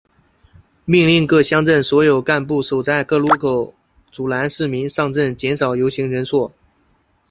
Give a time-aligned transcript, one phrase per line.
[0.85, 3.75] 命令各乡镇所有干部守在各路口
[4.11, 6.51] 阻拦市民上镇减少游行人数。